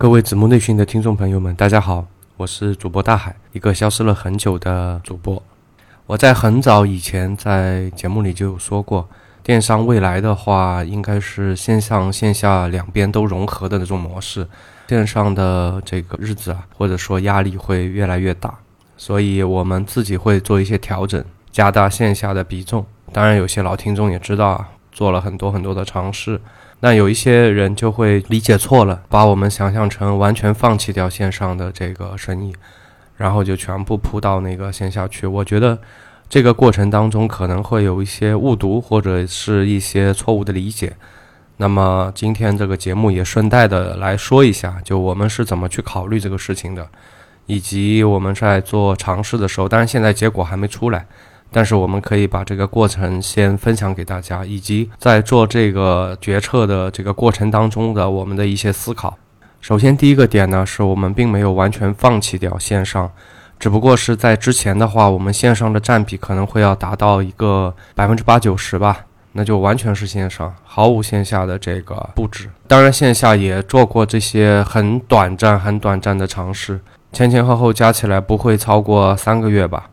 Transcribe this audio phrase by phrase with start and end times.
[0.00, 2.06] 各位子木内训的听众朋友们，大家好，
[2.38, 5.42] 我是主播大海，一个消失了很久的主播。
[6.06, 9.06] 我在很早以前在节目里就有说过，
[9.42, 14.48] 电商未来的话，应该是线上线下两边都融合的那种模式。
[14.88, 18.58] 线上的这个日子啊，或者说压力会越来越大，
[18.96, 22.86] 所以我们自己会做一些调整，加大线下的比重。
[23.12, 26.40] 当然，有些老听众也知道啊，做了很多很多的尝试。
[26.80, 32.54] 那有一些人就会理解错了，把我们想象成完全放弃掉线上的这个生意，
[33.16, 35.26] 然后就全部扑到那个线下去。
[35.26, 35.78] 我觉得
[36.28, 40.96] 这个过程当中可能会有一些误读或者是一些错误的理解。
[41.58, 46.88] 那么今天这个节目也顺带的来说一下，就我们是怎么去考虑这个事情的，
[47.44, 51.04] 以及我们在做尝试的时候，当然现在结果还没出来。
[51.52, 59.16] 但是我们可以把这个过程先分享给大家，以及在做这个决策的这个过程当中的我们的一些思考。
[59.60, 63.10] 首先，第一个点呢，是我们并没有完全放弃掉线上，
[63.58, 72.48] 只不过是在之前的话，我们线上的占比可能会要达到一个百分之八九十吧，那就完全是线上，毫无线下的这个布置。
[72.66, 76.80] 当然，线下也做过这些很短暂、很短暂的尝试，
[77.12, 79.90] 前前后后加起来不会超过三个月吧。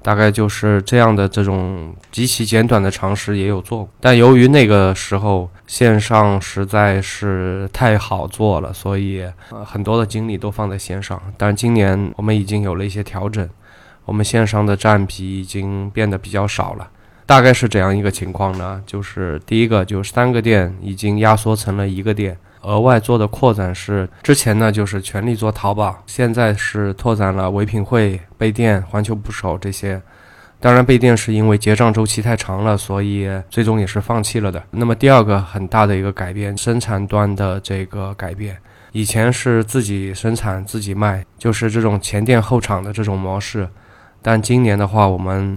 [0.00, 11.20] 大概就是这样的这种极其简短的常识也有做过，但由于那个时候线上实在是太好做了，所以呃很多的精力都放在线上。
[11.36, 13.46] 但今年我们已经有了一些调整，
[14.04, 16.88] 我们线上的占比已经变得比较少了。
[17.26, 22.38] 大概是这样一个情况呢，就是第一个就三个店已经压缩成了一个店。
[22.62, 30.00] 额外做的扩展是，之前呢就是全力做淘宝，现在是拓展了唯品会、贝店、环球捕手这些。
[30.60, 34.60] 当然，贝店是因为结账周期太长了，所以最终也是放弃了的。
[34.72, 38.56] 那么第二个很大的一个改变，生产端的这个改变，
[38.90, 43.68] 以前是自己生产自己卖，就是这种前店后厂的这种模式，
[44.20, 45.56] 但今年的话，我们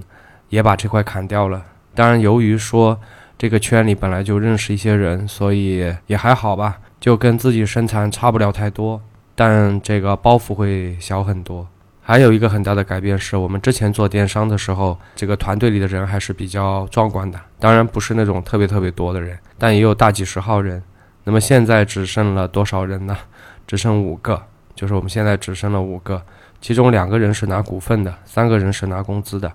[0.50, 1.64] 也把这块砍掉了。
[1.96, 3.00] 当然，由于说
[3.40, 6.78] 这个圈里本来就认识一些人，所以也还好吧。
[7.01, 9.01] 就跟自己身材差不了太多，
[9.34, 11.67] 但这个包袱会小很多。
[12.03, 20.81] 还有一个很大的改变是，我们之前做电商的时候，这个团队里的人还是比较壮观的，当然不是那种特别特别多的人，但也有大几十号人。
[21.23, 23.18] 那么现在只剩了多少人呢？
[23.66, 24.41] 只剩五个，
[24.75, 26.22] 就是我们现在只剩了五个，
[26.59, 29.51] 其中两个人是拿股份的，三个人是拿工资的，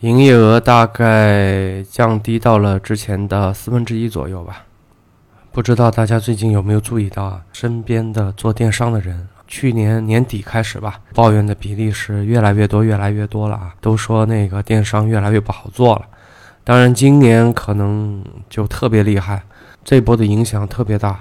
[0.00, 4.64] 营业额大概降低到了之前的四分之一左右吧。
[5.56, 7.40] 不知道大家最近有没有注意到啊？
[7.50, 13.74] 身边的做电商的人，去年年底开始吧，抱怨的比例是越来越多，越来越多了啊！
[13.80, 16.02] 都说那个电商越来越不好做了。
[16.62, 19.42] 当然，今年可能就特别厉害，
[19.82, 21.18] 这波的影响特别大。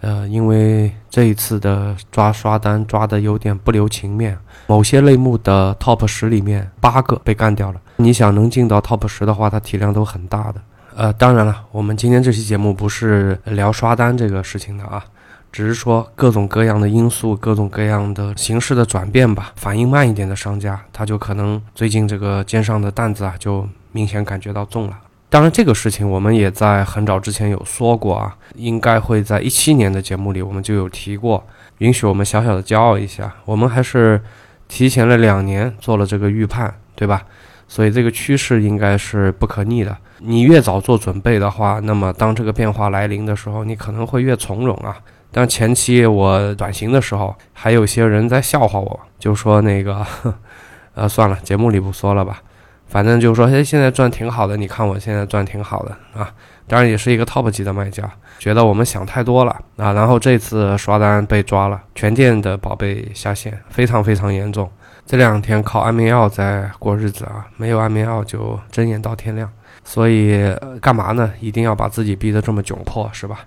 [0.00, 7.78] 呃，因为这一次的抓刷单抓的有点不留情面，某些类目的 top 十里面八个被干掉了。
[7.96, 10.54] 你想能进到 top 十的话，它体量都很大的。
[10.96, 15.04] 呃，当然了，我们今天这期节目不是聊刷单这个事情的啊，
[15.50, 19.52] 只是说各种各样的因素、各种各样的形式的转变吧。
[19.56, 24.96] 反应慢一点的商家，他就可能最近这个肩上的担子啊，就明显感觉到重了。
[25.28, 31.44] 当然，这个事情我们也在很早之前有说过啊，应该会在一七年的节目里我们就有提过。
[31.78, 34.22] 允许我们小小的骄傲一下，我们还是
[34.68, 37.24] 提前了两年做了这个预判，对吧？
[37.66, 39.96] 所以这个趋势应该是不可逆的。
[40.18, 44.96] 你越早做准备的话，那么当这个变化来临的时候，你可能会越从容啊。
[45.30, 50.06] 但前期我转型的时候，还有些人在笑话我，就说那个，
[50.94, 52.40] 呃，算了，节目里不说了吧。
[52.86, 56.32] 反正就是说，哎，现在赚挺好的，你看我现在赚挺好的啊。
[56.66, 58.08] 当然也是一个 top 级的卖家，
[58.38, 59.92] 觉得我们想太多了啊。
[59.92, 64.70] 然后这次刷单被抓了，全店的宝贝下线，非常非常严重。
[65.06, 69.50] 这两天靠安眠药在过日子啊，没有安眠药就睁眼到天亮。
[69.84, 71.30] 所以干嘛呢？
[71.40, 73.40] 一定要把自己逼得这么窘迫，是吧？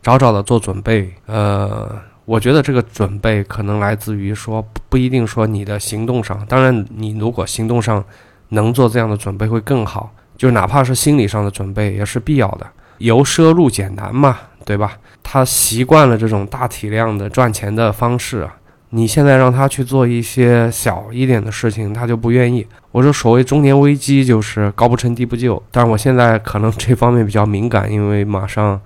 [0.00, 1.12] 早早的做准备。
[1.26, 1.94] 呃，
[2.24, 6.44] 我觉得这个准备可能来自于说，不一定说你的行动上。
[6.46, 8.02] 当然，你如果行动上
[8.48, 10.10] 能做这样的准备会更好。
[10.36, 12.66] 就哪怕是心理上的准备也是必要的。
[12.98, 14.96] 由奢入俭难嘛，对吧？
[15.22, 18.56] 他习惯了这种大体量的赚钱的方式啊。
[18.96, 22.64] 你现在让他去做一些小一点的事情，他就不愿意。
[22.92, 25.60] 我说，所谓中年危机就是高不成低不就。
[25.72, 28.80] 但是我现在可能这方面比较敏感，因为马上，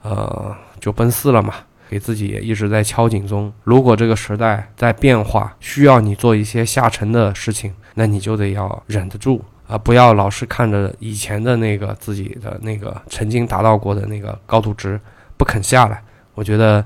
[0.00, 1.52] 呃，就奔四了嘛，
[1.90, 3.52] 给自己也一直在敲警钟。
[3.64, 14.98] 如果这个时代在变化，需要你做一些下沉的事情，那你就得要忍得住啊，不要老是看着以前的那个自己的那个曾经达到过的那个高度值
[15.36, 16.02] 不肯下来。
[16.34, 16.82] 我觉得。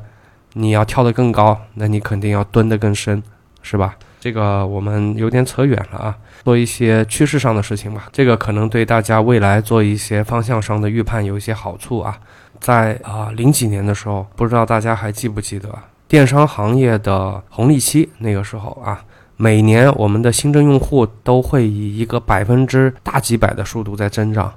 [0.59, 3.23] 你要跳得更高，那你肯定要蹲得更深，
[3.61, 3.95] 是吧？
[4.19, 8.09] 这个我们有点扯远了啊，做一些趋势上的事情吧。
[8.11, 12.19] 这个可能对大家未来做一些方向上的预判有一些好处啊。
[12.59, 15.69] 在啊零几年的时候，不知道大家还记不记得
[16.09, 18.09] 电商行业的红利期？
[18.19, 19.05] 那个时候啊，
[19.37, 24.51] 每年我们的新增用户都会以一个百分之大几百的速度在增长，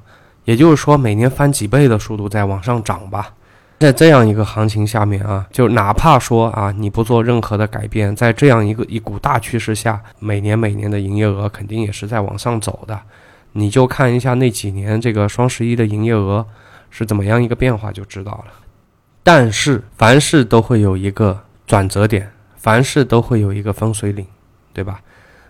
[0.45, 3.33] 也就是说每年翻几倍的速度在往上涨吧。
[3.79, 12.99] 在这样一个行情下面啊，就哪怕说啊，你不做任何的改变，在这样一个一股大趋势下，每年每年的营业额肯定也是在往上走的。
[13.53, 16.45] 你就看一下那几年这个双十一的营业额
[16.89, 18.51] 是怎么样一个变化就知道了。
[19.23, 24.25] 但是凡事都会有一个转折点，凡事都会有一个分水岭，
[24.73, 24.99] 对吧？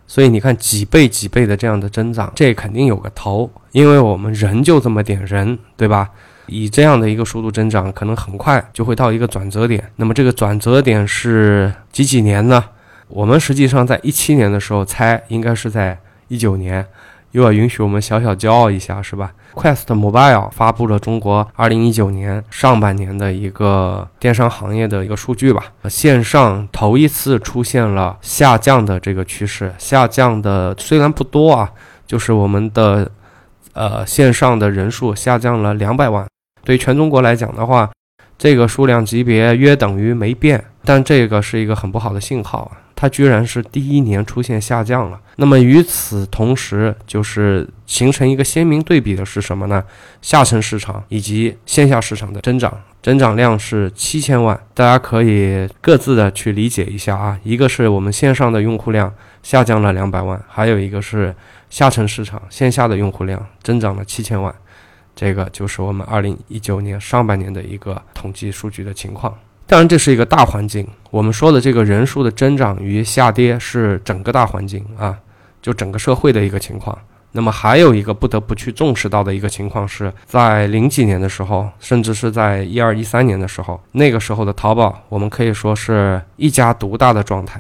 [0.06, 6.10] 所以你看几倍几倍的这样的增长，这肯定有个头，因为我们人就这么点人，对吧？
[6.50, 9.92] 以这样的一个速度增长，可能很快就会到一个转折点。
[9.96, 12.64] 那么这个转折点是几几年呢？
[13.08, 15.98] 我们实际上在一七年的时候猜，应该是在
[16.28, 16.86] 一九年。
[17.32, 25.66] 又要允许我们小小骄傲一下，是吧？Quest Mobile 发布了中国二零一九年上半年的一个电商行业的一个数据吧。
[25.88, 31.70] 线上头一次出现了下降的这个趋势，下降的虽然不多啊，
[32.08, 33.08] 就是我们的
[33.74, 36.26] 呃线上的人数下降了两百万。
[36.70, 37.90] 对全中国来讲的话，
[38.38, 42.78] 这个数量级别约等于没变，但这个是一个很不好的信号啊！
[42.96, 45.20] 它居然是第一年出现下降了。
[45.38, 49.84] 那么与此同时，就是形成一个鲜明对比的是什么呢？
[50.22, 54.56] 下沉市场以及线下市场的增长，增长量是七千万。
[54.76, 57.36] 大家可以各自的去理解一下啊。
[57.44, 59.12] 一个是我们线上的用户量
[59.42, 61.34] 下降了两百万，还有一个是
[61.72, 64.54] 下沉市场线下的用户量增长了七千万。
[65.20, 69.38] 这个就是我们二零一九年上半年的一个统计数据的情况。
[69.68, 70.88] 当然，这是一个大环境。
[71.12, 75.20] 我们说的这个人数的增长与下跌是整个大环境啊，
[75.62, 76.98] 就整个社会的一个情况。
[77.34, 87.60] 那么还有一个不得不去重视到的一个情况是，在零几年的时候，甚至是在一二一三年的时候，那个时候的淘宝，我们可以说是一家独大的状态，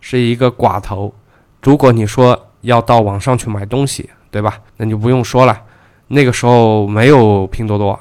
[0.00, 1.12] 是一个寡头。
[1.60, 4.58] 如果你说要到网上去买东西，对吧？
[4.78, 5.60] 那就不用说了。
[6.14, 7.98] 那个时候没有拼多多，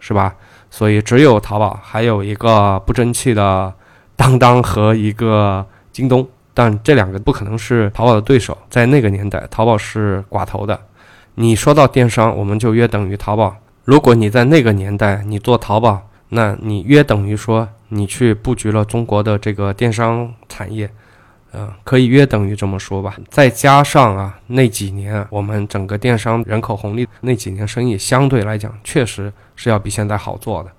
[0.00, 0.34] 是吧？
[0.68, 3.72] 所以只有淘宝，还有一个不争气的
[4.16, 8.58] 当当和一个京东，但这两个不可能是淘宝的对手。
[8.68, 10.78] 在那个年代，淘宝是寡头的。
[11.36, 13.54] 你说到电商，我们就约等于淘宝。
[13.84, 20.90] 如果你在那个年代你做淘宝，那你约等于说你去布局了中国的这个电商产业。
[21.54, 23.14] 嗯，可以约等于这么说吧。
[23.28, 30.70] 再加上啊，那几年我们整个电商人口红利，那几年生意相对来讲确实是要比现在好做的，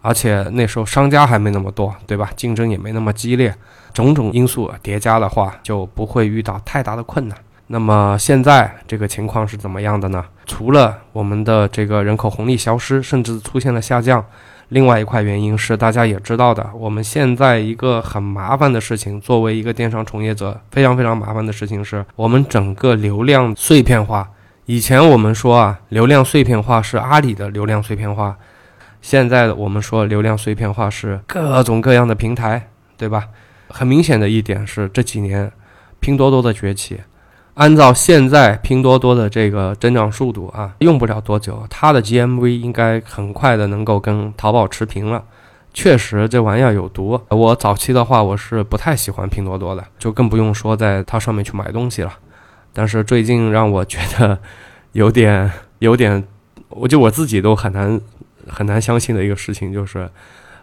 [0.00, 2.30] 而且那时候商家还没那么多，对吧？
[2.34, 3.54] 竞争也没那么激烈，
[3.92, 7.36] 种种因素叠加的话，就不会遇到太大的困难。
[7.66, 10.24] 那么现在这个情况是怎么样的呢？
[10.46, 14.24] 除了我们的这个人口红利消失，甚至出现了下降。
[14.68, 24.28] 另外一块原因是大家也知道的，我们现在一个很麻烦的事情，作为一个电商从业者，非常非常麻烦的事情是我们整个流量碎片化。
[24.64, 28.36] 以前我们说啊，流量碎片化是阿里的流量碎片化，
[29.00, 33.28] 现在我们说流量碎片化是各种各样的平台，对吧？
[33.68, 35.50] 很明显的一点是这几年
[36.00, 36.98] 拼多多的崛起。
[37.56, 45.24] 按照现在拼多多的这个增长速度啊，用不了多久，它的 GMV 应该很快的能够跟淘宝持平了。
[45.72, 47.18] 确实，这玩意儿有毒。
[47.30, 52.12] 我早期的话，我是不太喜欢拼多多的，就更不用说在它上面去买东西了。
[52.74, 54.38] 但是最近让我觉得
[54.92, 56.22] 有点有点，
[56.68, 57.98] 我就我自己都很难
[58.46, 60.08] 很难相信的一个事情就是。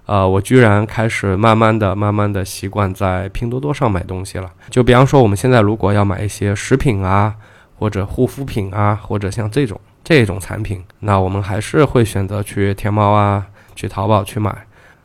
[0.05, 4.51] 呃，我居然开始慢慢的、慢慢的习惯在拼多多上买东西了。
[4.69, 7.33] 就比方说，我们现在如果要买一些食品啊，
[7.79, 13.45] 或者护肤品啊，或者像这种这种产品，那我们还是会选择去天猫啊、
[13.75, 14.53] 去淘宝去买。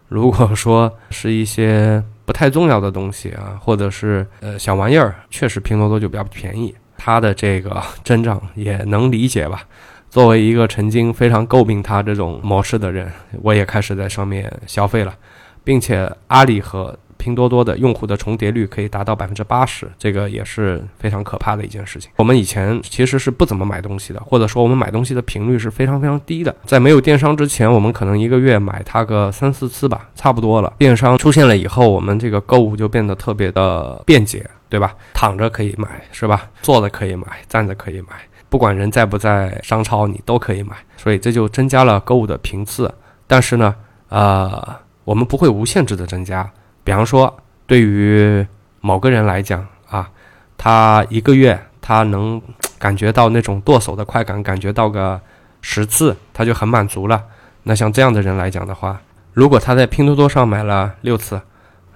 [0.09, 9.62] 如果说是一些不太重要的东西啊，或者是呃小玩意儿，确实拼多多就比较便宜，它的这个增长也能理解吧。
[10.10, 13.10] 作为一个曾经非常诟病它这种模式的人，
[13.42, 15.14] 我也开始在上面消费了，
[15.62, 22.10] 并且阿里和拼多多的用户的重叠率可以达到百分之八十，这个也是非常可怕的一件事情。
[22.16, 26.54] 我们以前其实是不怎么买东西的，或者说我们买东西的频率是非常非常低的。
[26.64, 30.72] 在没有电商之前，我们可能一个月买它个三四次吧，差不多了。
[30.78, 34.94] 电商出现了以后，我们这个购物就变得特别的便捷，对吧？
[35.12, 36.48] 躺着可以买，是吧？
[36.62, 38.14] 坐着可以买，站着可以买。
[38.49, 42.93] 不管人在不在商超，你都可以买，所以这就增加了购物的频次。
[43.26, 43.75] 但是呢，
[44.09, 46.50] 呃，我们不会无限制的增加，
[46.83, 47.37] 比方说，
[47.67, 48.47] 对于
[48.81, 50.09] 某个人来讲啊，
[50.57, 52.40] 他一个月他能
[52.78, 55.21] 感觉到那种剁手的快感，感觉到个
[55.61, 57.23] 十次，他就很满足了。
[57.64, 58.99] 那像这样的人来讲的话，
[59.35, 61.38] 如果他在拼多多上买了六次，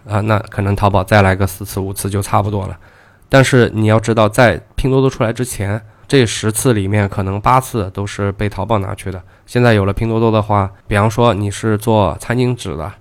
[0.07, 2.79] 啊，那可能淘宝再来个四次五次就差不多了。
[3.31, 5.81] 但是你要知道，在拼多多出来之前，
[6.12, 9.23] 这十次里面可能八次都是被淘宝拿去的。
[9.47, 12.92] 现在有了拼多多的话，比方说你是做餐巾纸的，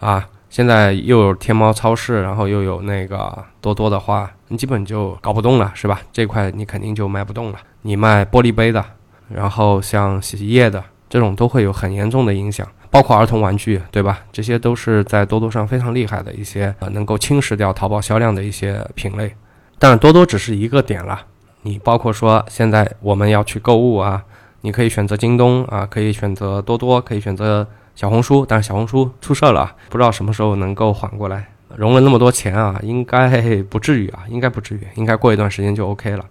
[0.00, 6.00] 啊，现在又有天猫超市，然后又有那个多多的话，你基本就搞不动了，是吧？
[6.10, 7.58] 这块你肯定就卖不动了。
[7.82, 8.82] 你卖玻璃杯的，
[9.28, 12.66] 然后像洗衣液的这种都会有很严重的影响。
[12.90, 14.20] 包括儿童玩具，对吧？
[14.32, 19.34] 这些都是在多多上非常厉害的一些，呃，能够侵蚀掉淘宝销量的一些品类。
[19.78, 21.26] 但，多多只是一个点了。
[21.66, 24.22] 你包括说，现在我们要去购物啊，
[24.60, 28.44] 你可以选择京东啊，可以选择多多，可以选择小红书。
[28.46, 31.48] 但是小红书出事了，不知道什么时候能够缓过来。
[31.76, 36.24] 融了那么多钱啊，应该 不至于啊，应该不至于，应该过一段时间就 OK 了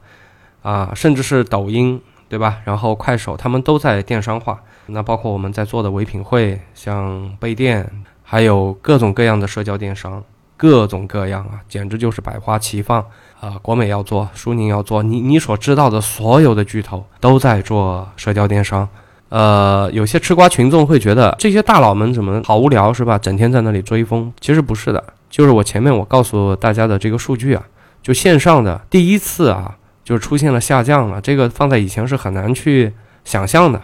[0.62, 0.92] 啊。
[0.96, 2.00] 甚至是抖音，
[2.30, 2.60] 对吧？
[2.64, 4.62] 然后快手，他们都在电商化。
[4.86, 7.90] 那包括我们在做的唯品会，像贝店，
[8.22, 10.24] 还有各种各样的社交电商，
[10.56, 13.04] 各种各样啊，简直就是百花齐放
[13.44, 13.60] 啊！
[13.62, 18.88] 国美要做，苏宁要做，你你所知道的所有的巨头都在做社交电商。
[19.28, 23.18] 呃，有些吃瓜群众会觉得这些大佬们怎么好无聊是吧？
[23.18, 27.62] 整天在那里追风，其实不是的，就是我前面我告诉大家的这个数据啊，
[28.02, 32.94] 就线上的第一次啊，就出现了下降了，这个放在以前是很难去
[33.26, 33.82] 想象的。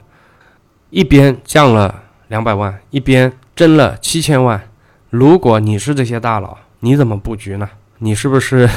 [0.89, 4.61] 一边降了两百万，一边增了七千万。
[5.09, 7.69] 如果你是这些大佬，你怎么布局呢？
[8.01, 8.69] 你是不是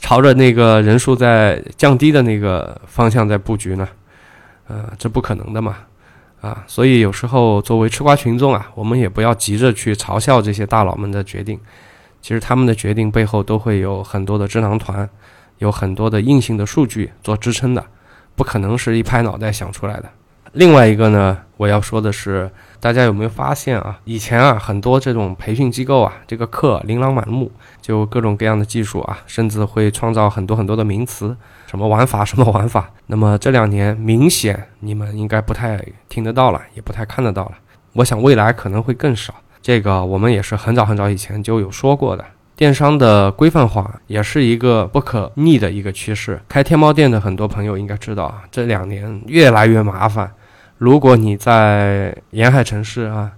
[0.00, 3.86] 朝着那个人数在降低的那个方向在布局呢？
[4.66, 5.76] 呃，这不可能的嘛，
[6.40, 11.58] 啊，所以有时候作为吃瓜群众啊，我们也不要急着去嘲笑这些大佬们的决定。
[12.22, 15.08] 其实他们的决定背后都会有很多的智囊团，
[15.58, 17.84] 有很多的硬性的数据做支撑的，
[18.34, 20.08] 不可能是一拍脑袋想出来的。
[20.52, 24.00] 另外一个呢，我要说的是，大家有没有发现啊？
[24.04, 32.90] 以前啊，很多这种培训机构啊，这个课琳琅满目，就各种各样的技术啊，甚至会创造很多很多的名词，什么玩法， 什么玩法。
[33.06, 37.52] 那么这两年明显你们应该不太听得到了，也不太看得到了。
[37.92, 39.34] 我想未来可能会更少。
[39.60, 42.24] 这个我们也是很早很早以前就有说过的。
[42.56, 46.40] 电商的规范化也是一个不可逆的一个趋势。
[46.48, 50.30] 开天猫店的很多朋友应该知道啊，这两年越来越麻烦。
[50.80, 53.30] 如果你在沿海城市啊，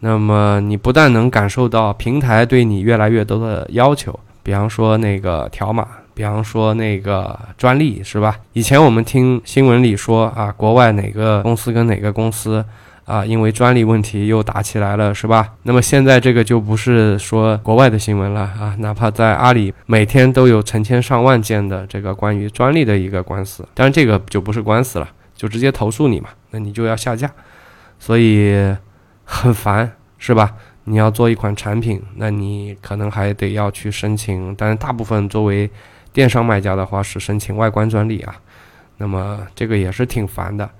[0.00, 8.36] 那么你不但能感受到平台对你越来越多的要求，比方说那个条码，比方说那个专利，是吧？
[8.52, 12.62] 以前我们听新闻里说啊，国外哪个公司跟哪个公司
[13.06, 15.48] 啊，因为专利问题又打起来了，是吧？
[15.62, 25.08] 那么现在这个就不是说国外的新闻了啊，哪怕在阿里，每天都有成千上万件的这个关于专利的一个官司，当然这个就不是官司了。
[25.42, 27.28] 就直接投诉你嘛，那你就要下架，
[27.98, 28.54] 所以
[29.24, 30.54] 很烦，是吧？
[30.84, 35.68] 你要做一款产品，那你可能还得要去申请，但是大部分作为
[36.12, 38.36] 电商卖家的话是申请外观专利啊，
[38.98, 40.70] 那么这个也是挺烦的，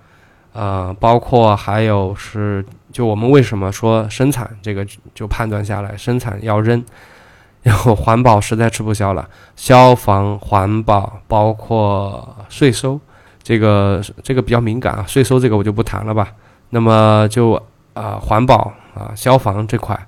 [0.52, 6.81] 呃，包括还有是，就我们为什么说生产这个就判断下来，生产要扔，
[7.64, 13.00] 然后环保实在吃不消了，消防、环保，包括税收。
[13.43, 16.33] 这个这个比较敏感啊，税收这个我就不谈了吧。
[16.71, 17.61] 那么就
[17.93, 19.99] 啊，环保啊，消防这块，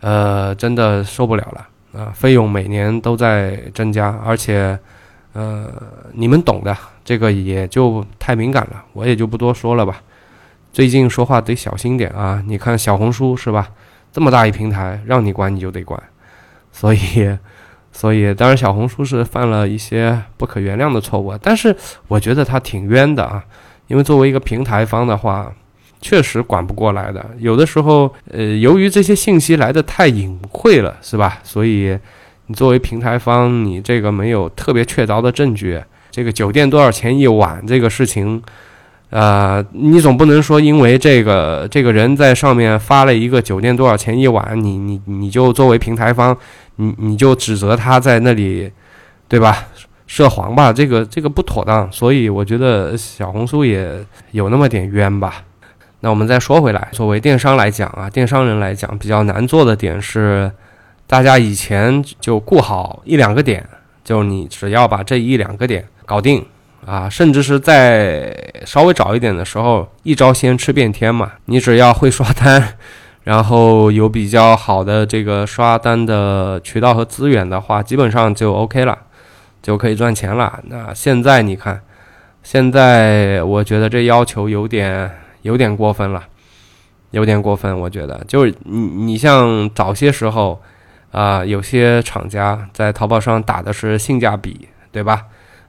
[0.00, 4.78] 呃，真的受不了了啊，费用每年都在增加，而且
[5.32, 5.70] 呃，
[6.12, 10.02] 你们懂的，这个也就太敏感了，我也就不多说了吧。
[10.72, 13.68] 最近说话得小心点啊，你看小红书是吧？
[14.12, 16.02] 这么大一平台，让你管你就得管，
[16.72, 17.38] 所以。
[17.92, 21.76] 所以，当然，小红书是犯了一些不可原谅的错误，但是
[22.08, 23.44] 我觉得他挺冤的啊，
[23.86, 25.52] 因为作为一个平台方的话，
[26.00, 27.24] 确实管不过来的。
[27.38, 31.38] 有的时候，呃，由于这些信息来的太隐晦了，是吧？
[31.44, 31.96] 所以，
[32.46, 35.80] 你作为平台方，你这个没有特别确凿的证据，
[36.10, 38.42] 这个酒店多少钱一晚这个事情。
[39.12, 46.34] 呃，你总不能说因为这个这个人在上面发了一个酒店多少钱一晚，你你你就作为平台方，
[46.76, 48.72] 你你就指责他在那里，
[49.28, 49.66] 对吧？
[50.06, 51.92] 涉黄吧，这个这个不妥当。
[51.92, 55.44] 所以我觉得小红书也有那么点冤吧。
[56.00, 60.50] 那我们再说回来，作为电商来讲啊，电商人来讲比较难做的点是，
[61.06, 63.62] 大家以前就顾好一两个点，
[64.02, 66.42] 就你只要把这一两个点搞定。
[66.84, 68.34] 啊，甚至是在
[68.66, 71.32] 稍微早一点的时候，一招鲜吃遍天嘛。
[71.44, 72.76] 你只要会刷单，
[73.22, 78.98] 然后有比较好的这个刷单的渠道和资源的话，基本上就 OK 了，
[79.62, 80.58] 就可以赚钱了。
[80.64, 81.80] 那现在你看，
[82.42, 85.08] 现在我觉得这要求有点
[85.42, 86.24] 有点过分了，
[87.12, 87.78] 有点过分。
[87.78, 90.60] 我觉得就是你你像早些时候
[91.12, 95.26] 啊，有些厂家在淘宝上打的是性价比，对吧？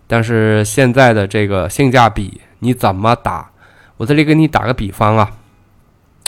[0.07, 3.49] 但是现在的这个性价比你怎么打？
[3.97, 5.31] 我这里给你打个比方啊。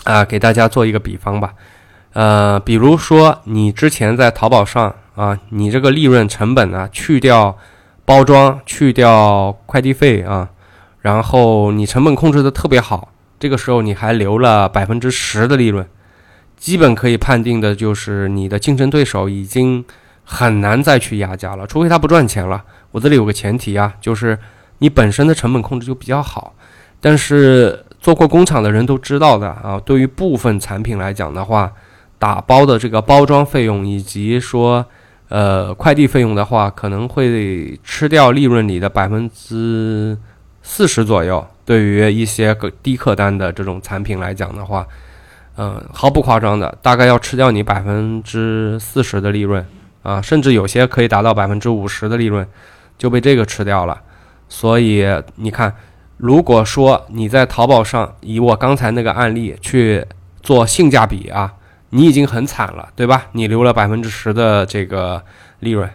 [0.03, 1.55] 啊，给大家做一个比方吧，
[2.13, 7.58] 呃，比如说你之前在淘宝上啊，你这个利润成本呢，去掉
[8.05, 10.48] 包装，去掉快递费啊，
[11.01, 15.84] 然后你成本控制的特别好，这个时候你还留了百分之十的利润，
[16.55, 19.84] 基本可以判定的就是你的竞争对手已经
[20.24, 22.63] 很难再去压价了，除非他不赚钱了。
[22.95, 24.39] 我这里有个前提啊，就是
[24.77, 26.55] 你本身的成本控制就比较好，
[27.01, 27.83] 但是。
[28.05, 31.71] 做过工厂的人都知道的啊，对于部分产品来讲的话，
[32.19, 34.85] 打包的这个包装费用以及说
[35.27, 40.15] 呃快递费用的话，可能会吃掉利润里的百分之
[40.61, 41.43] 四十左右。
[41.65, 44.85] 对于一些个低客单的这种产品来讲的话，
[45.57, 49.65] 嗯，毫不夸张的，大概要吃掉你百分之四十的利润
[50.03, 52.47] 啊，甚至有些可以达到百分之五十的利润
[52.97, 54.01] 就被这个吃掉了。
[54.47, 55.73] 所以你看。
[56.17, 60.01] 如果说你在淘宝上以我刚才那个案例去
[60.41, 61.53] 做性价比啊，
[61.89, 63.25] 你已经很惨了，对吧？
[63.33, 65.21] 你留了百分之十的这个
[65.59, 65.89] 利润，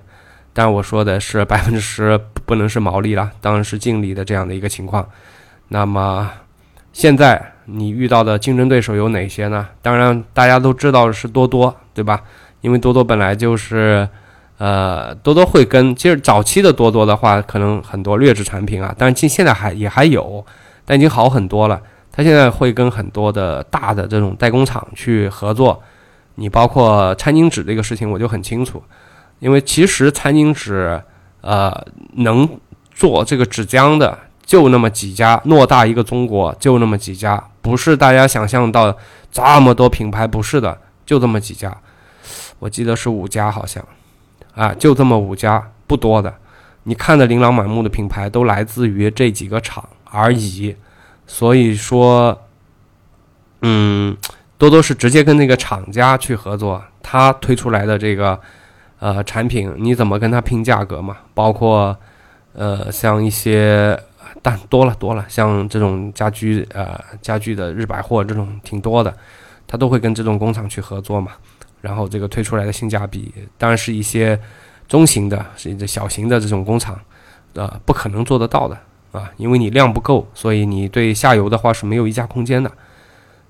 [0.53, 5.09] 但我说的是百分之十不能是毛利了，当然是净利的这样的一个情况。
[5.69, 6.31] 那么
[6.93, 9.67] 现在你遇到的竞争对手有哪些呢？
[9.81, 12.23] 当然大家都知道是多多，对吧？
[12.61, 14.07] 因为多多本来就是。
[14.61, 20.45] 呃，多多会跟，其实早期的多多的话，可能很多劣质产品啊，但是现现在还也还有，
[20.85, 21.81] 但已经好很多了。
[22.13, 25.83] 他现在会跟很多的大的这种代工厂去合作，
[26.35, 28.83] 你包括餐巾纸这个事情，我就很清楚，
[29.39, 31.01] 因为其实餐巾纸，
[31.41, 31.73] 呃，
[32.17, 32.47] 能
[32.93, 38.95] 做这个纸浆的就那么几家，偌大一个中国就那么几家，不是大家想象到
[39.33, 41.75] 这么多品牌，不是的，就这么几家，
[42.59, 43.83] 我记得是五家好像。
[44.55, 46.35] 啊，就这么五家，不多的。
[46.85, 50.75] 你看的琳琅满目的品牌都来自于这几个厂而已。
[51.27, 52.37] 所以说，
[53.63, 54.17] 嗯，
[54.59, 58.41] 多多是直接跟那个厂家去合作，他推出来的这个
[58.99, 61.19] 呃产品，你怎么跟他拼价格嘛？
[61.35, 61.97] 包括
[62.53, 63.97] 呃像一些，
[64.43, 69.15] 但多了多了，像这种家居呃家具的日百货这种挺多的，
[69.69, 71.33] 他都会跟这种工厂去合作嘛。
[71.81, 74.39] 然后这个推出来的性价比，当然是一些
[74.89, 76.99] 中型的、是一小型的这种工厂，
[77.55, 78.77] 呃，不可能做得到的
[79.13, 82.71] 啊，因为你量不够，所以你对下游的话是没有溢价空间的。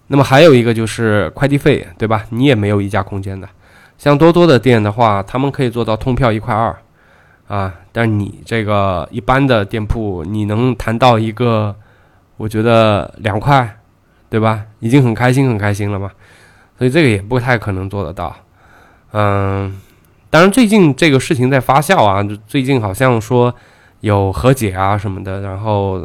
[0.08, 2.26] 那么还有一个就是快递费，对吧？
[2.30, 3.48] 你也没有溢价空间的。
[3.96, 6.76] 像多多的店的话，他们可以做到通票一块二
[7.46, 11.76] 啊，但你这个一般的店铺，你能谈到一个，
[12.36, 13.78] 我觉得两块，
[14.28, 14.64] 对吧？
[14.80, 16.10] 已经很开心很开心了嘛。
[16.80, 18.34] 所以这个也不太可能做得到，
[19.12, 19.78] 嗯，
[20.30, 23.54] 当然最近这个事情在发酵啊，最近好像说
[24.00, 26.00] 有和解啊什么的，然后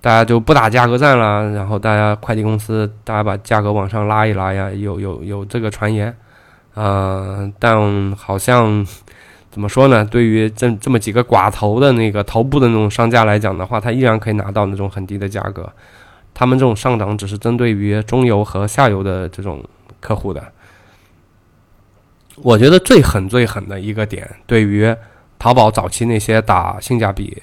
[0.00, 6.16] 大家就不打价格战了，然后大家快递公司大家把价格往上拉一拉呀，有有有这个传言，
[6.76, 8.86] 嗯，但好像
[9.50, 10.04] 怎么说呢？
[10.04, 15.68] 对于这这么几个寡头的那个头部的那种商家来讲的话，他依然可以拿到那种很低的价格。
[16.34, 19.62] 他们这种上涨只是针对于中游和下游的这种
[20.00, 20.42] 客户的。
[22.36, 24.94] 我觉得最狠、最狠的一个点，对于
[25.38, 27.40] 淘宝早期那些打性价比、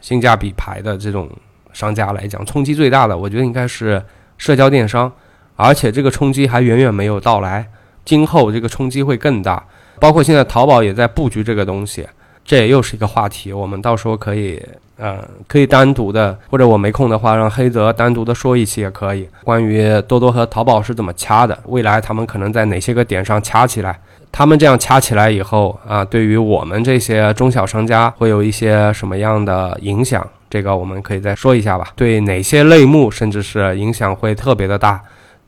[0.00, 1.30] 性价比牌的这种
[1.72, 4.02] 商家来讲，冲击最大的，我觉得应该是
[4.38, 5.12] 社交电商，
[5.56, 7.70] 而且这个冲击还远远没有到来，
[8.04, 9.64] 今后这个冲击会更大。
[10.00, 12.08] 包括现在淘宝也在布局这个东西。
[12.44, 14.60] 这也又是一个话题，我们到时候可以，
[14.96, 19.28] 呃，可以单独的，或者我没空的话，让黑泽单独的说一期也可以。
[19.44, 23.98] 关于多多和淘宝是怎么掐的，未来他们可能在哪些个点上掐起来，
[24.30, 30.26] 他们这样掐起来以后啊，对于我们这些中小商家会有一些什么样的影响？
[30.50, 31.92] 这个我们可以再说一下吧。
[31.96, 35.00] 对哪些类目，甚至是影响会特别的大，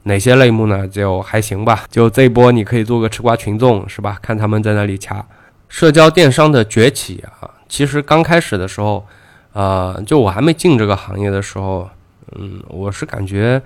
[0.04, 0.88] 哪些类目呢？
[0.88, 1.84] 就还行吧。
[1.90, 4.16] 就这一波，你可以做个吃瓜群众，是吧？
[4.22, 5.22] 看他们在那里掐。
[5.68, 9.04] 社交电商的崛起啊，其实刚开始的时候，
[9.52, 11.88] 呃，就我还没进这个行业的时候，
[12.36, 13.60] 嗯，我是感觉，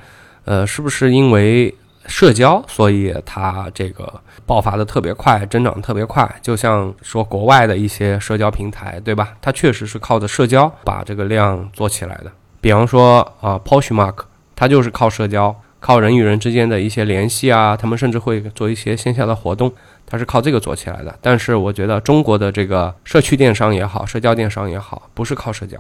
[0.45, 1.75] 呃，是不是因为
[2.07, 4.11] 社交，所以它这个
[4.47, 6.27] 爆发的特别快，增长特别快？
[6.41, 9.35] 就像说国外的一些社交平台，对吧？
[9.43, 12.33] 它确实是靠着社交把这个量做起来的。
[12.61, 14.15] 比方说啊，Poshmark，
[14.57, 19.73] 它就是靠社交靠人与人之间的一些联系啊，他们甚至会做一些线下的活动，
[20.09, 21.15] 它是靠这个做起来的。
[21.21, 25.77] 但是我觉得中国的这个社区电商也好，社交电商也好，不是靠社交，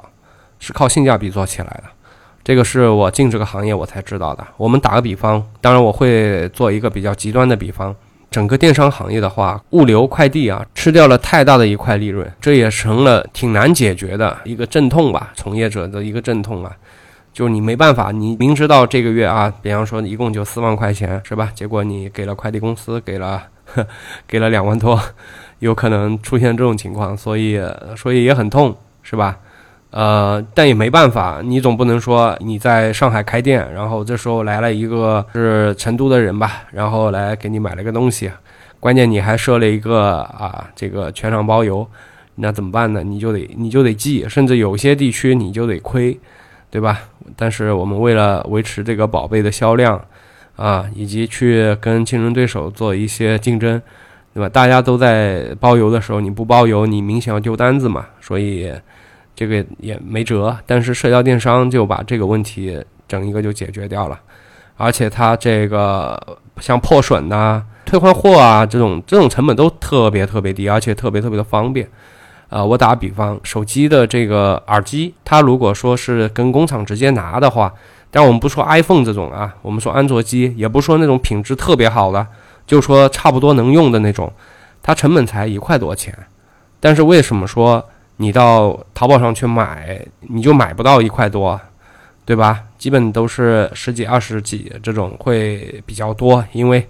[0.58, 1.84] 是靠性价比做起来的。
[2.44, 4.46] 这个是我进这个行业我才知道的。
[4.58, 7.94] 我们打个比方，当然我会做一个比较极端的比方。
[8.30, 16.70] 整个电商行业的话，物流快递啊，吃掉了太大的一块利润，这也成了挺难解决的一个阵痛吧，从业者的一个阵痛啊。
[17.32, 21.50] 就你没办法，你明知道这个月啊，比方说一共就四万块钱，是吧？
[21.54, 23.42] 结果你给了快递公司，给了
[24.26, 25.00] 给了两万多，
[25.58, 27.60] 有可能出现这种情况，所以
[27.96, 29.38] 所以也很痛，是吧？
[29.90, 38.30] 呃，但也没办法，你总不能说你在上海开店，然后这时候来了一个是成都的人吧，然后来给你买了个东西，
[38.78, 41.88] 关键你还设了一个啊，这个全场包邮，
[42.34, 43.02] 那怎么办呢？
[43.02, 46.18] 你就得你就得寄，甚至有些地区你就得亏，
[46.70, 47.00] 对吧？
[47.34, 49.98] 但是我们为了维持这个宝贝的销量
[50.58, 53.80] 啊，以及去跟竞争对手做一些竞争，
[54.34, 54.48] 对吧？
[54.50, 58.70] 大家都在包邮的时候，你不包邮，你明显要丢单子嘛，所以。
[59.38, 64.18] 这个也没辙，但是社交电商就把这个问题整一个就解决掉了，
[64.76, 66.20] 而且它这个
[66.58, 71.88] 像破损呐、退换货啊这种这种成本都特别特别低，而且特别特别的方便。
[72.48, 77.72] 啊，我打比方，手机的这个耳机，它如果说是跟工厂直接拿的话，
[78.10, 82.26] 但我们不说 iPhone 这种啊，我们说安卓机，也不说那种品质特别好的，
[82.66, 84.32] 就说差不多能用的那种，
[84.82, 86.16] 它成本才一块多钱。
[86.80, 87.84] 但是为什么说？
[88.20, 91.60] 你到淘宝上去买，你就买不到一块多，
[92.24, 92.64] 对吧？
[92.76, 96.84] 基本都是十几、二十几这种会比较多，因为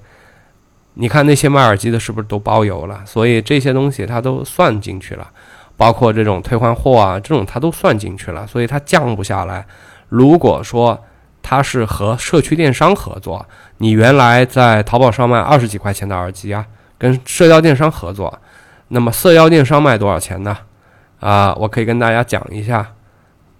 [0.94, 3.02] 你看那些卖耳机的，是不是都包邮了？
[3.04, 5.30] 所以这些东西它都算进去了，
[5.76, 9.66] 包括这种退换货啊，这种它都算进去了，所以它降不下来。
[10.08, 10.98] 如果说
[11.50, 13.46] 它是和社区电商合作，
[13.78, 16.66] 你原来在淘宝上卖二十几块钱的耳机啊，
[16.98, 18.38] 跟社交电商合作，
[18.88, 20.54] 那么社交电商卖多少钱呢？
[21.20, 22.86] 啊，我可以跟大家讲一下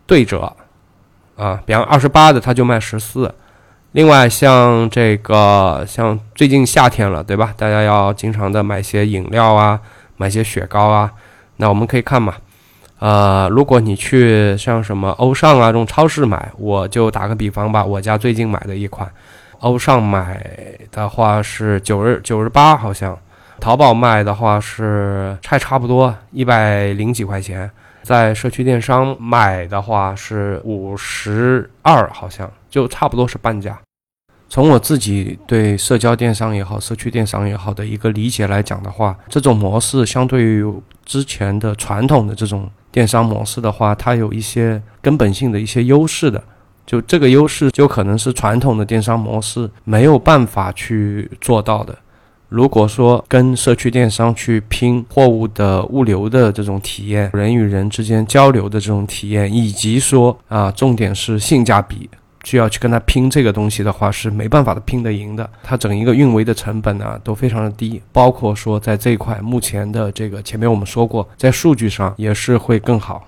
[0.06, 0.54] 对折
[1.38, 3.34] 啊，比方二十八的，它就卖十四。
[3.92, 7.54] 另外，像这个，像最近夏天了，对吧？
[7.56, 9.80] 大家要经常的买些饮料啊，
[10.18, 11.10] 买些雪糕啊。
[11.56, 12.34] 那我们可以看嘛，
[12.98, 19.10] 呃，如果你去像什么欧尚啊这种超市买，我就打个比方吧，我家最近买的一款，
[19.60, 20.44] 欧尚买
[20.90, 23.18] 的话是九十九十八，好像。
[23.60, 27.68] 淘宝卖的话是差差不多一百零几块钱，
[28.04, 33.76] 在社区电商买的话是五十二，好像就差不多是半价。
[34.48, 40.64] 从我自己对社交电商也好，社区电商也好的一个理解来讲的话，这种模式相对于
[41.04, 46.42] 之前的传统的这种电商模式的话，它有一些根本性的一些优势的。
[46.86, 51.94] 就这个优势，就可能是传统的电商模式没有办法去做到的。
[52.48, 62.08] 如果说跟社区电商去拼货物的物流的这种体验，人与人之间交流的这种体验，以及说啊，重点是性价比，
[62.48, 65.46] 需要去跟他拼这个东西的话，是没办法的拼得赢的。
[65.62, 73.26] 它整一个运维的成本呢都非常的低，包括说在这一块目前的这个前面我们说过，在数据上也是会更好。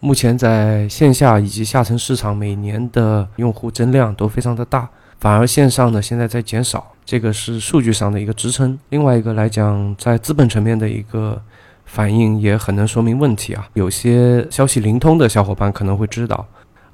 [0.00, 4.88] 目前在线下以及下沉市场，每年的用户增量都非常的大。
[5.20, 8.76] 反而线上呢，现在在减少，这个是数据上的一个支撑。
[8.88, 11.40] 另外一个来讲，在资本层面的一个
[11.84, 13.68] 反应也很能说明问题啊。
[13.74, 16.44] 有些消息灵通的小伙伴可能会知道，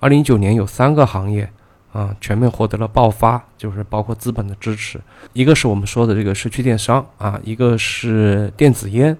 [0.05, 1.51] 二零一九年有三个行业
[1.91, 5.01] 啊全面获得了爆发，就是包括资本的支持。
[5.33, 9.17] 一个是我们说的这个社区电商啊，一个是电子烟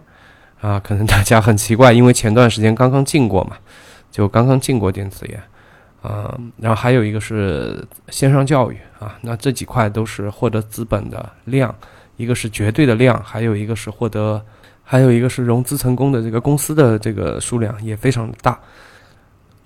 [0.61, 3.57] 啊，可能大家很奇怪，因为前段时间刚刚禁过嘛，
[4.11, 5.43] 就刚刚禁过电子烟。
[6.03, 11.75] 啊，然后还有一个是线上教育啊，那这几块都是获得资本的量，
[12.19, 14.45] 一个是绝对的量，还有一个是获得，
[14.83, 18.61] 还有一个是融资成功的这个公司的这个数量也非常大。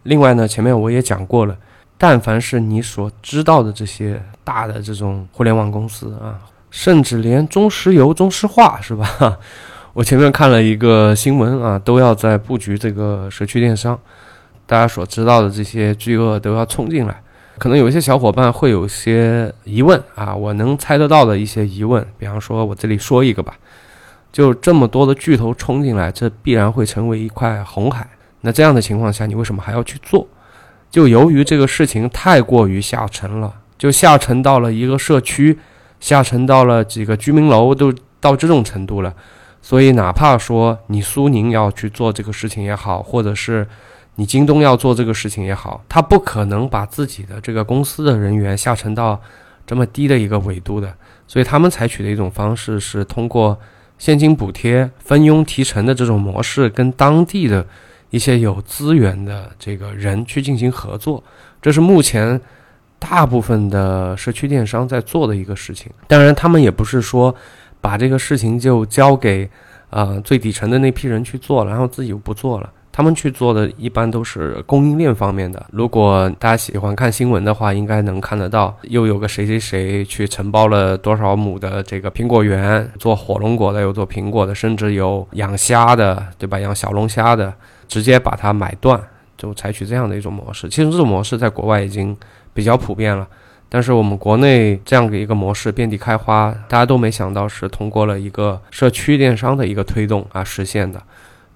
[0.08, 1.54] 另外呢，前面我也讲过了，
[1.98, 6.40] 但凡是你所知道的这些大的这种互联网公司啊，
[6.70, 9.38] 甚至连中石油、中石化是吧？
[9.92, 13.98] 我前面看了一个新闻啊，都要在布局这个社区电商。
[14.66, 17.22] 大家所知道的这些巨鳄都要冲进来，
[17.58, 23.54] 可能有一些小伙伴会有些疑问啊，我能猜得到的一些疑问，比方说，我这里说一个吧，
[24.32, 28.08] 就这么多的巨头冲进来，这必然会成为一块红海。
[28.48, 30.26] 那这样的情况下，你为什么还要去做？
[30.90, 35.58] 就由于这个事情太过于下沉了，就下沉到了一个社区，
[36.00, 39.12] 下沉到了几个居民楼，都到这种程度了。
[39.60, 43.68] 所以，哪怕说你苏宁要去做这个事情也好，或者是。
[44.20, 49.20] 你京东要做这个事情也好，他不可能把自己的这个公司的人员下沉到
[49.64, 50.92] 这么低的一个纬度的，
[51.28, 53.56] 所以他们采取的一种方式是通过
[53.96, 57.64] 现金补贴、分佣提成的这种模式，跟当地的
[58.10, 61.22] 一些有资源的这个人去进行合作。
[61.60, 62.40] 这是目前
[62.98, 65.90] 大部分的社区电商在做的一个事情。
[66.06, 67.34] 当然，他们也不是说
[67.80, 69.48] 把这个事情就交给
[69.90, 72.72] 啊最底层的那批人去做，然后自己又不做了。
[72.90, 75.64] 他们去做的一般都是供应链方面的。
[75.70, 86.58] 如果大家喜欢看新闻的话，应该能看得到，又有个谁谁谁去承包了多少亩的这个苹果园，做火龙果的，有做苹果的，甚至有养虾的，对吧？
[86.58, 87.54] 养小龙虾的，
[87.88, 89.00] 直接把它买断，
[89.36, 90.68] 就采取这样的一种模式。
[90.68, 92.16] 其实这种模式在国外已经
[92.54, 93.26] 比较普遍了，
[93.68, 101.02] 但是我们国内这样的一个模式遍地开花，大家都没想到是通过了一个社区电商的一个推动啊实现的。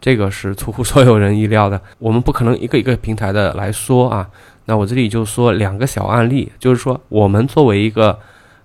[0.00, 4.28] 这个是出乎所有人意料的，我们不可能一个一个平台的来说啊。
[4.64, 8.18] 那我这里就说两个小案例，就是说我们作为一个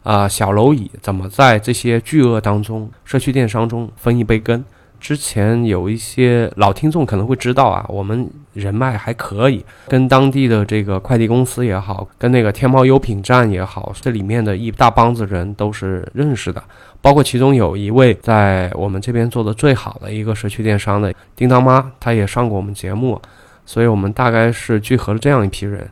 [0.03, 4.63] 啊小蝼蚁，怎么在这些巨鳄当中，社区电商中分一杯羹。
[4.99, 16.63] 之前有一些老听众可能会知道啊，我们人脉还可以，跟当地的这个快递公司也好，跟那个天猫优品站也好，这里面的一大帮子人都是认识的，
[17.01, 23.21] 包括其中有一位在我们这边做的最好的一个社区电商的叮当妈，她也上过我们节目，
[23.65, 25.87] 所以我们大概是聚合了这样一批人。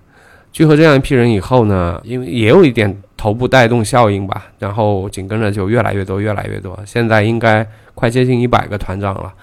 [0.52, 6.80] 聚合这样一批人以后呢，因为也有一点头部带动效应吧，然后紧跟着就越来越多，越来越多。
[6.86, 9.34] 现在应该快接近一百个团长了。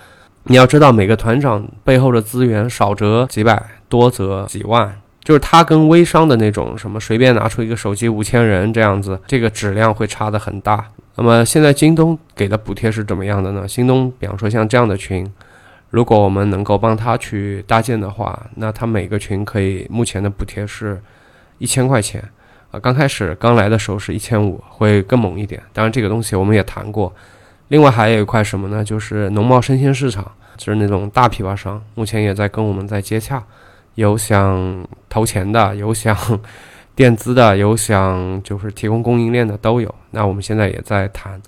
[0.45, 10.87] 你要知道，每个团长背后的资源少则几百，多则几万，就是他跟微商的那种什么随便拿出一个手机五千人这样子，这个质量会差的很大。
[11.17, 13.65] 那么现在京东给的补贴是怎么样的呢？
[13.67, 15.29] 京东比方说像这样的群。
[15.91, 21.03] 如果我们能够帮他去搭建的话，那他每个群可以目前的补贴是
[21.59, 22.23] 一千块钱，
[22.73, 25.63] 啊，刚开始刚来的时候是一千五，会更猛一点。
[25.75, 27.13] 当然这个东西我们也谈过。
[27.69, 28.83] 另外还有一块什么呢？
[28.83, 33.43] 就是农贸生鲜市场，就是那种大批发商，目前也在跟我们在接洽，
[33.95, 36.17] 有想投钱的，有想
[36.97, 39.95] 垫资的，有想就是提供供应链的都有。
[40.11, 41.41] 那我们现在也在谈，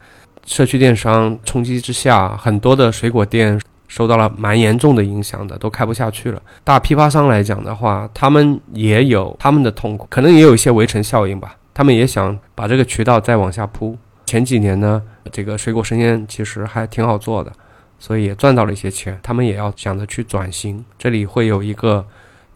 [0.44, 3.58] 社区电商冲击之下，很多的水果店。
[3.94, 6.42] 受到了蛮严重的影响的，都开不下去了。
[6.64, 11.54] 大批发商来讲的话，他们也有他们的痛苦，可能也有一些围城效应吧。
[11.72, 13.96] 他们也想把这个渠道再往下铺。
[14.26, 17.52] 前几年呢，这个水果生鲜其实还挺好做的，
[18.00, 19.16] 所以也赚到了一些钱。
[19.22, 22.04] 他们也要想着去转型，这里会有一个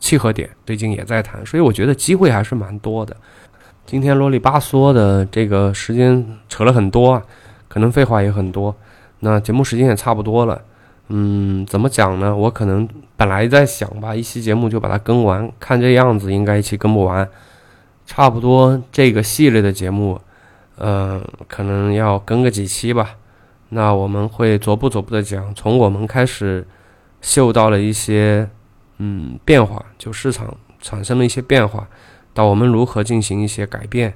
[0.01, 3.17] 契合点，最近也在谈，所以我觉得机会还是蛮多的。
[3.87, 7.23] 今天啰里吧嗦的这个时间扯了很多啊，
[7.69, 8.75] 可能废话也很多，
[9.21, 10.61] 那节目时间也差不多了。
[11.11, 12.37] 嗯，怎么讲呢？
[12.37, 17.27] 我可能本来在想吧，一期节目就把它更完，看这样子应该一期更不完，
[18.05, 20.21] 差不多这个系列的节目，
[20.77, 23.17] 嗯，可能要更个几期吧。
[23.71, 26.67] 那我们会逐步逐步的讲，从我们开始
[27.23, 28.47] 嗅到了一些
[28.99, 31.89] 嗯变化，就市场产生了一些变化，
[32.35, 34.13] 到我们如何进行一些改变。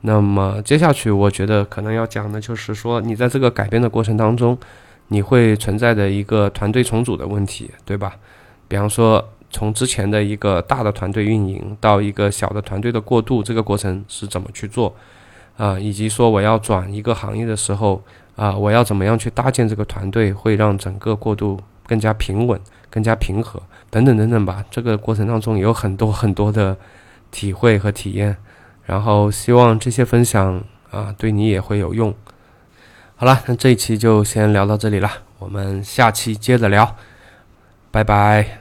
[0.00, 4.56] 那么接下去，我觉得可能要讲的就是说，你在这个改变的过程当中。
[5.12, 8.14] 你会存在的一个团队重组的问题，对吧？
[8.68, 14.94] 比方说，从之前的一个大的团队运营到一个小的团队的过渡，这个过程是怎么去做？
[15.56, 18.00] 啊，以及说我要转一个行业的时候，
[18.36, 24.64] 啊，我要怎么样去搭建这个团队，会让整个过渡更加平稳、更加平和，等等等等吧。
[24.70, 26.76] 这个过程当中有很多很多的
[27.32, 28.36] 体会和体验，
[28.84, 32.14] 然后希望这些分享啊，对你也会有用。
[33.20, 36.96] 好了，那这一期就先聊到这里了，我们下期接着聊，
[37.90, 38.59] 拜拜。